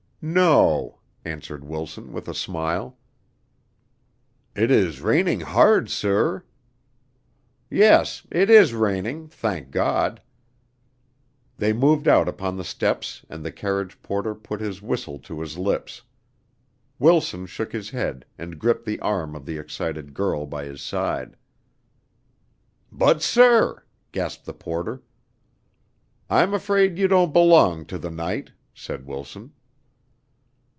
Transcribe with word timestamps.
"No," 0.23 0.99
answered 1.25 1.63
Wilson, 1.63 2.13
with 2.13 2.27
a 2.27 2.35
smile. 2.35 2.95
"It 4.55 4.69
is 4.69 5.01
raining 5.01 5.39
hard, 5.39 5.89
sir?" 5.89 6.43
"Yes, 7.71 8.27
it 8.31 8.47
is 8.47 8.75
raining, 8.75 9.29
thank 9.29 9.71
God." 9.71 10.21
They 11.57 11.73
moved 11.73 12.07
out 12.07 12.27
upon 12.29 12.55
the 12.55 12.63
steps 12.63 13.25
and 13.31 13.43
the 13.43 13.51
carriage 13.51 13.99
porter 14.03 14.35
put 14.35 14.61
his 14.61 14.79
whistle 14.79 15.17
to 15.17 15.39
his 15.41 15.57
lips. 15.57 16.03
Wilson 16.99 17.47
shook 17.47 17.71
his 17.71 17.89
head 17.89 18.23
and 18.37 18.59
gripped 18.59 18.85
the 18.85 18.99
arm 18.99 19.33
of 19.35 19.47
the 19.47 19.57
excited 19.57 20.13
girl 20.13 20.45
by 20.45 20.65
his 20.65 20.83
side. 20.83 21.35
"But, 22.91 23.23
sir" 23.23 23.83
gasped 24.11 24.45
the 24.45 24.53
porter. 24.53 25.01
"I'm 26.29 26.53
afraid 26.53 26.99
you 26.99 27.07
don't 27.07 27.33
belong 27.33 27.85
to 27.87 27.97
the 27.97 28.11
night," 28.11 28.51
said 28.75 29.07
Wilson. 29.07 29.53